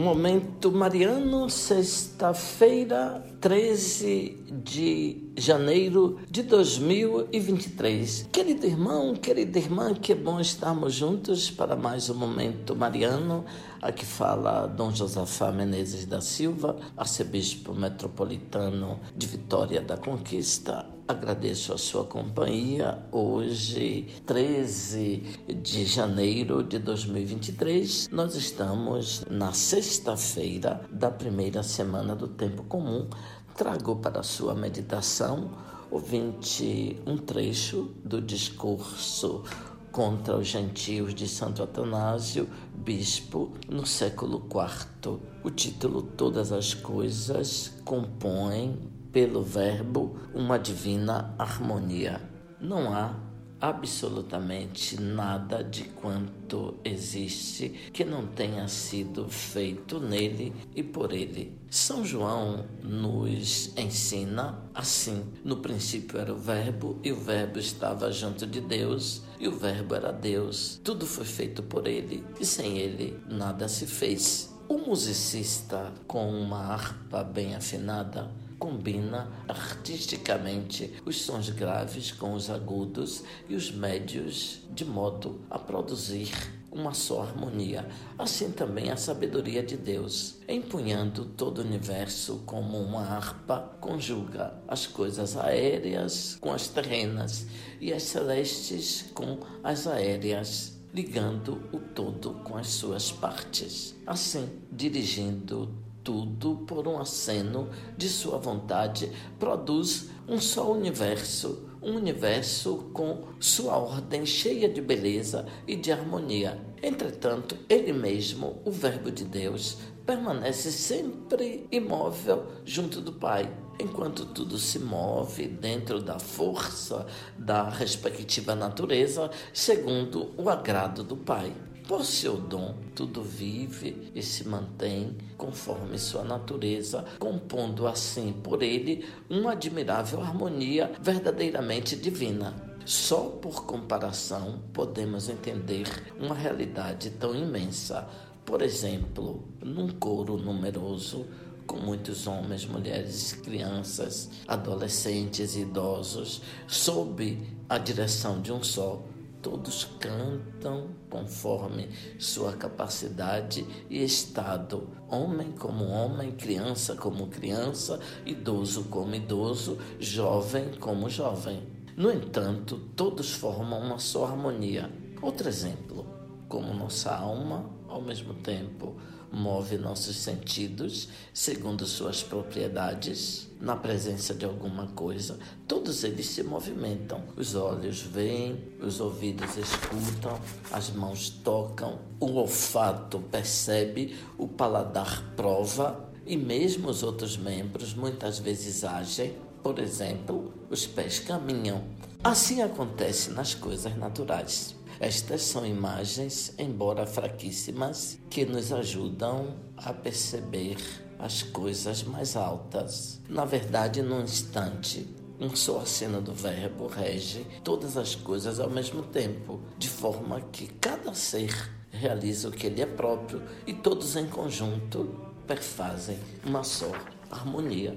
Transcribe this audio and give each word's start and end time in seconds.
Momento 0.00 0.72
Mariano, 0.72 1.50
sexta-feira, 1.50 3.22
13 3.38 4.46
de 4.64 5.30
janeiro 5.36 6.18
de 6.26 6.42
2023. 6.42 8.28
Querido 8.32 8.66
irmão, 8.66 9.14
querida 9.14 9.58
irmã, 9.58 9.92
que 9.92 10.14
bom 10.14 10.40
estarmos 10.40 10.94
juntos 10.94 11.50
para 11.50 11.76
mais 11.76 12.08
um 12.08 12.14
Momento 12.14 12.74
Mariano. 12.74 13.44
Aqui 13.82 14.06
fala 14.06 14.66
Dom 14.66 14.90
Josafá 14.90 15.52
Menezes 15.52 16.06
da 16.06 16.22
Silva, 16.22 16.78
arcebispo 16.96 17.74
metropolitano 17.74 18.98
de 19.14 19.26
Vitória 19.26 19.82
da 19.82 19.98
Conquista. 19.98 20.86
Agradeço 21.10 21.72
a 21.72 21.76
sua 21.76 22.04
companhia. 22.04 22.96
Hoje, 23.10 24.06
13 24.24 25.16
de 25.60 25.84
janeiro 25.84 26.62
de 26.62 26.78
2023, 26.78 28.06
nós 28.12 28.36
estamos 28.36 29.24
na 29.28 29.52
sexta-feira 29.52 30.82
da 30.88 31.10
primeira 31.10 31.64
semana 31.64 32.14
do 32.14 32.28
tempo 32.28 32.62
comum. 32.62 33.08
Trago 33.56 33.96
para 33.96 34.20
a 34.20 34.22
sua 34.22 34.54
meditação, 34.54 35.50
ouvinte, 35.90 36.96
um 37.04 37.16
trecho 37.16 37.90
do 38.04 38.22
discurso 38.22 39.42
contra 39.90 40.36
os 40.36 40.46
gentios 40.46 41.12
de 41.12 41.26
Santo 41.26 41.60
Atanásio, 41.60 42.48
bispo, 42.72 43.50
no 43.68 43.84
século 43.84 44.46
IV. 44.48 45.18
O 45.42 45.50
título 45.50 46.02
Todas 46.02 46.52
as 46.52 46.72
coisas 46.72 47.72
compõem, 47.84 48.99
pelo 49.12 49.42
Verbo, 49.42 50.16
uma 50.34 50.58
divina 50.58 51.34
harmonia. 51.38 52.20
Não 52.60 52.92
há 52.92 53.14
absolutamente 53.60 54.98
nada 54.98 55.62
de 55.62 55.84
quanto 55.84 56.78
existe 56.82 57.68
que 57.92 58.04
não 58.04 58.26
tenha 58.26 58.66
sido 58.68 59.28
feito 59.28 60.00
nele 60.00 60.52
e 60.74 60.82
por 60.82 61.12
ele. 61.12 61.58
São 61.68 62.04
João 62.04 62.64
nos 62.82 63.76
ensina 63.76 64.58
assim: 64.74 65.24
no 65.44 65.58
princípio 65.58 66.18
era 66.18 66.32
o 66.32 66.38
Verbo, 66.38 66.98
e 67.04 67.12
o 67.12 67.16
Verbo 67.16 67.58
estava 67.58 68.10
junto 68.10 68.46
de 68.46 68.60
Deus, 68.60 69.22
e 69.38 69.46
o 69.46 69.52
Verbo 69.52 69.94
era 69.94 70.12
Deus. 70.12 70.80
Tudo 70.82 71.06
foi 71.06 71.26
feito 71.26 71.62
por 71.62 71.86
ele, 71.86 72.24
e 72.40 72.46
sem 72.46 72.78
ele 72.78 73.18
nada 73.28 73.68
se 73.68 73.86
fez. 73.86 74.54
O 74.68 74.78
musicista 74.78 75.92
com 76.06 76.30
uma 76.30 76.58
harpa 76.58 77.24
bem 77.24 77.56
afinada 77.56 78.30
combina 78.60 79.28
artisticamente 79.48 80.92
os 81.06 81.22
sons 81.22 81.48
graves 81.48 82.12
com 82.12 82.34
os 82.34 82.50
agudos 82.50 83.24
e 83.48 83.56
os 83.56 83.72
médios, 83.72 84.60
de 84.70 84.84
modo 84.84 85.40
a 85.50 85.58
produzir 85.58 86.30
uma 86.70 86.94
só 86.94 87.22
harmonia. 87.22 87.88
Assim 88.18 88.52
também 88.52 88.90
a 88.90 88.96
sabedoria 88.96 89.62
de 89.62 89.76
Deus, 89.76 90.36
empunhando 90.46 91.24
todo 91.24 91.58
o 91.58 91.64
universo 91.64 92.42
como 92.44 92.78
uma 92.78 93.00
harpa, 93.00 93.76
conjuga 93.80 94.54
as 94.68 94.86
coisas 94.86 95.36
aéreas 95.36 96.36
com 96.40 96.52
as 96.52 96.68
terrenas 96.68 97.46
e 97.80 97.92
as 97.92 98.02
celestes 98.02 99.10
com 99.14 99.40
as 99.64 99.86
aéreas 99.86 100.78
ligando 100.92 101.62
o 101.72 101.78
todo 101.78 102.34
com 102.44 102.56
as 102.56 102.68
suas 102.68 103.10
partes. 103.10 103.94
Assim, 104.06 104.48
dirigindo 104.70 105.72
tudo 106.02 106.56
por 106.66 106.86
um 106.86 106.98
aceno 106.98 107.68
de 107.96 108.08
sua 108.08 108.38
vontade, 108.38 109.10
produz 109.38 110.10
um 110.28 110.40
só 110.40 110.70
universo, 110.72 111.68
um 111.82 111.96
universo 111.96 112.90
com 112.92 113.24
sua 113.38 113.76
ordem 113.76 114.24
cheia 114.26 114.68
de 114.68 114.80
beleza 114.80 115.46
e 115.66 115.76
de 115.76 115.90
harmonia. 115.90 116.60
Entretanto, 116.82 117.56
ele 117.68 117.92
mesmo, 117.92 118.60
o 118.64 118.70
Verbo 118.70 119.10
de 119.10 119.24
Deus, 119.24 119.78
permanece 120.06 120.72
sempre 120.72 121.66
imóvel 121.70 122.46
junto 122.64 123.00
do 123.00 123.12
Pai, 123.12 123.52
enquanto 123.78 124.26
tudo 124.26 124.58
se 124.58 124.78
move 124.78 125.46
dentro 125.46 126.02
da 126.02 126.18
força 126.18 127.06
da 127.38 127.68
respectiva 127.68 128.54
natureza, 128.54 129.30
segundo 129.52 130.32
o 130.36 130.48
agrado 130.48 131.04
do 131.04 131.16
Pai. 131.16 131.52
Por 131.90 132.04
seu 132.04 132.36
dom, 132.36 132.76
tudo 132.94 133.20
vive 133.20 134.12
e 134.14 134.22
se 134.22 134.46
mantém 134.46 135.16
conforme 135.36 135.98
sua 135.98 136.22
natureza, 136.22 137.04
compondo 137.18 137.84
assim 137.84 138.32
por 138.32 138.62
ele 138.62 139.04
uma 139.28 139.54
admirável 139.54 140.20
harmonia 140.20 140.92
verdadeiramente 141.02 141.96
divina. 141.96 142.54
Só 142.84 143.22
por 143.24 143.64
comparação 143.64 144.60
podemos 144.72 145.28
entender 145.28 145.88
uma 146.16 146.36
realidade 146.36 147.10
tão 147.10 147.34
imensa. 147.34 148.08
Por 148.44 148.62
exemplo, 148.62 149.42
num 149.60 149.88
coro 149.88 150.36
numeroso, 150.36 151.26
com 151.66 151.78
muitos 151.78 152.24
homens, 152.28 152.66
mulheres, 152.66 153.32
crianças, 153.32 154.30
adolescentes 154.46 155.56
e 155.56 155.62
idosos, 155.62 156.40
sob 156.68 157.42
a 157.68 157.78
direção 157.78 158.40
de 158.40 158.52
um 158.52 158.62
só 158.62 159.02
Todos 159.42 159.84
cantam 159.98 160.88
conforme 161.08 161.88
sua 162.18 162.52
capacidade 162.52 163.66
e 163.88 164.04
estado, 164.04 164.88
homem 165.08 165.52
como 165.52 165.86
homem, 165.86 166.32
criança 166.32 166.94
como 166.94 167.28
criança, 167.28 167.98
idoso 168.26 168.84
como 168.84 169.14
idoso, 169.14 169.78
jovem 169.98 170.72
como 170.78 171.08
jovem. 171.08 171.62
No 171.96 172.10
entanto, 172.10 172.78
todos 172.94 173.32
formam 173.32 173.80
uma 173.80 173.98
só 173.98 174.26
harmonia. 174.26 174.90
Outro 175.22 175.48
exemplo, 175.48 176.06
como 176.46 176.74
nossa 176.74 177.14
alma, 177.14 177.64
ao 177.90 178.00
mesmo 178.00 178.34
tempo, 178.34 178.96
move 179.32 179.76
nossos 179.76 180.16
sentidos 180.16 181.08
segundo 181.32 181.86
suas 181.86 182.22
propriedades, 182.22 183.48
na 183.60 183.76
presença 183.76 184.34
de 184.34 184.44
alguma 184.44 184.86
coisa, 184.88 185.38
todos 185.68 186.02
eles 186.02 186.26
se 186.26 186.42
movimentam. 186.42 187.22
Os 187.36 187.54
olhos 187.54 188.00
veem, 188.00 188.58
os 188.80 189.00
ouvidos 189.00 189.56
escutam, 189.56 190.40
as 190.72 190.90
mãos 190.90 191.28
tocam, 191.28 191.98
o 192.18 192.32
olfato 192.32 193.20
percebe, 193.20 194.16
o 194.38 194.48
paladar 194.48 195.22
prova 195.36 196.08
e 196.26 196.36
mesmo 196.36 196.88
os 196.88 197.02
outros 197.02 197.36
membros 197.36 197.92
muitas 197.92 198.38
vezes 198.38 198.84
agem. 198.84 199.34
Por 199.62 199.78
exemplo, 199.78 200.52
os 200.70 200.86
pés 200.86 201.18
caminham. 201.18 201.84
Assim 202.22 202.62
acontece 202.62 203.30
nas 203.30 203.54
coisas 203.54 203.96
naturais. 203.96 204.74
Estas 204.98 205.42
são 205.42 205.64
imagens, 205.64 206.52
embora 206.58 207.06
fraquíssimas, 207.06 208.18
que 208.28 208.44
nos 208.44 208.72
ajudam 208.72 209.56
a 209.76 209.92
perceber 209.92 210.76
as 211.18 211.42
coisas 211.42 212.02
mais 212.02 212.36
altas. 212.36 213.20
Na 213.28 213.44
verdade, 213.44 214.02
num 214.02 214.22
instante, 214.22 215.06
um 215.40 215.56
só 215.56 215.80
aceno 215.80 216.20
do 216.20 216.34
Verbo 216.34 216.86
rege 216.86 217.46
todas 217.64 217.96
as 217.96 218.14
coisas 218.14 218.60
ao 218.60 218.68
mesmo 218.68 219.02
tempo, 219.02 219.60
de 219.78 219.88
forma 219.88 220.40
que 220.52 220.66
cada 220.66 221.14
ser 221.14 221.70
realiza 221.90 222.48
o 222.48 222.52
que 222.52 222.66
ele 222.66 222.82
é 222.82 222.86
próprio 222.86 223.42
e 223.66 223.72
todos 223.72 224.16
em 224.16 224.26
conjunto 224.26 225.18
perfazem 225.46 226.18
uma 226.44 226.62
só 226.62 226.92
harmonia. 227.30 227.96